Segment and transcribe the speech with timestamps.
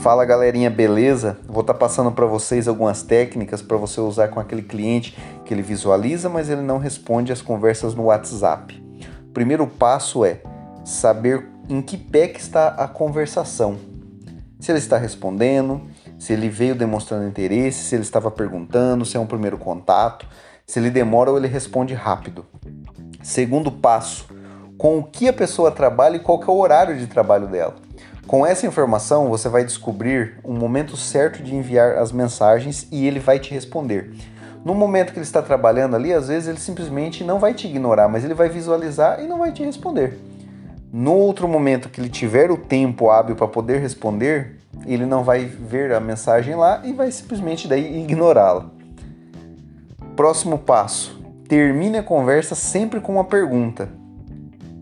[0.00, 1.38] Fala galerinha, beleza?
[1.44, 5.52] Vou estar tá passando para vocês algumas técnicas para você usar com aquele cliente que
[5.52, 8.80] ele visualiza, mas ele não responde as conversas no WhatsApp.
[9.34, 10.40] Primeiro passo é
[10.84, 13.76] saber em que pé que está a conversação.
[14.60, 15.82] Se ele está respondendo,
[16.16, 20.28] se ele veio demonstrando interesse, se ele estava perguntando, se é um primeiro contato,
[20.64, 22.46] se ele demora ou ele responde rápido.
[23.20, 24.28] Segundo passo,
[24.78, 27.87] com o que a pessoa trabalha e qual é o horário de trabalho dela.
[28.28, 33.18] Com essa informação, você vai descobrir o momento certo de enviar as mensagens e ele
[33.18, 34.12] vai te responder.
[34.62, 38.06] No momento que ele está trabalhando ali, às vezes ele simplesmente não vai te ignorar,
[38.06, 40.18] mas ele vai visualizar e não vai te responder.
[40.92, 45.46] No outro momento que ele tiver o tempo hábil para poder responder, ele não vai
[45.46, 48.66] ver a mensagem lá e vai simplesmente daí ignorá-la.
[50.14, 51.18] Próximo passo:
[51.48, 53.88] termine a conversa sempre com uma pergunta.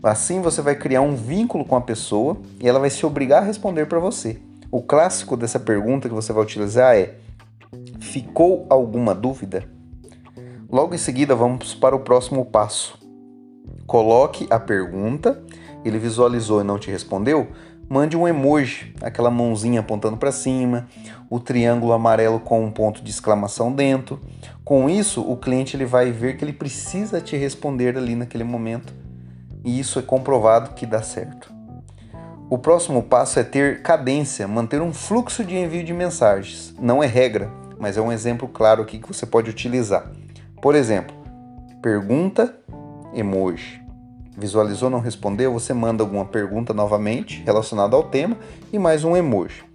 [0.07, 3.45] Assim você vai criar um vínculo com a pessoa e ela vai se obrigar a
[3.45, 4.39] responder para você.
[4.71, 7.15] O clássico dessa pergunta que você vai utilizar é:
[7.99, 9.69] Ficou alguma dúvida?
[10.71, 12.97] Logo em seguida, vamos para o próximo passo.
[13.85, 15.43] Coloque a pergunta,
[15.83, 17.49] ele visualizou e não te respondeu,
[17.89, 20.87] mande um emoji, aquela mãozinha apontando para cima,
[21.29, 24.21] o triângulo amarelo com um ponto de exclamação dentro.
[24.63, 28.93] Com isso, o cliente ele vai ver que ele precisa te responder ali naquele momento
[29.67, 31.53] e isso é comprovado que dá certo.
[32.49, 36.73] O próximo passo é ter cadência, manter um fluxo de envio de mensagens.
[36.79, 40.09] Não é regra, mas é um exemplo claro aqui que você pode utilizar.
[40.61, 41.13] Por exemplo,
[41.81, 42.57] pergunta,
[43.13, 43.81] emoji.
[44.37, 45.51] Visualizou, não respondeu?
[45.51, 48.37] Você manda alguma pergunta novamente relacionada ao tema
[48.71, 49.65] e mais um emoji.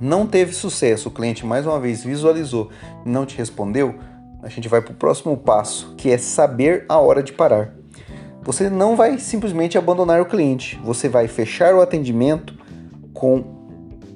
[0.00, 2.70] Não teve sucesso, o cliente mais uma vez visualizou
[3.04, 3.96] e não te respondeu?
[4.40, 7.75] A gente vai para o próximo passo, que é saber a hora de parar.
[8.46, 12.54] Você não vai simplesmente abandonar o cliente, você vai fechar o atendimento
[13.12, 13.42] com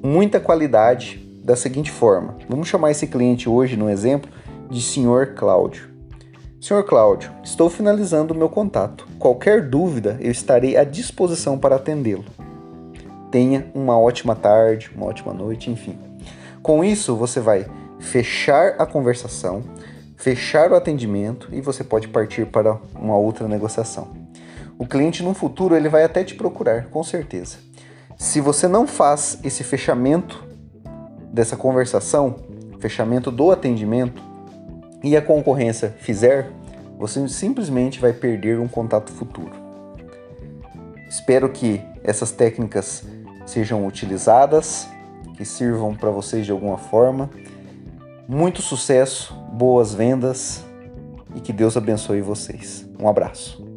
[0.00, 2.36] muita qualidade da seguinte forma.
[2.48, 4.30] Vamos chamar esse cliente hoje, no exemplo,
[4.70, 5.34] de Sr.
[5.34, 5.90] Cláudio.
[6.60, 6.84] Sr.
[6.84, 9.04] Cláudio, estou finalizando o meu contato.
[9.18, 12.24] Qualquer dúvida, eu estarei à disposição para atendê-lo.
[13.32, 15.98] Tenha uma ótima tarde, uma ótima noite, enfim.
[16.62, 17.66] Com isso, você vai
[17.98, 19.64] fechar a conversação,
[20.20, 24.08] fechar o atendimento e você pode partir para uma outra negociação.
[24.78, 27.56] O cliente no futuro ele vai até te procurar, com certeza.
[28.18, 30.44] Se você não faz esse fechamento
[31.32, 32.36] dessa conversação,
[32.78, 34.22] fechamento do atendimento
[35.02, 36.50] e a concorrência fizer,
[36.98, 39.52] você simplesmente vai perder um contato futuro.
[41.08, 43.04] Espero que essas técnicas
[43.46, 44.86] sejam utilizadas,
[45.38, 47.30] que sirvam para vocês de alguma forma.
[48.28, 50.64] Muito sucesso, boas vendas
[51.34, 52.88] e que Deus abençoe vocês.
[52.98, 53.69] Um abraço.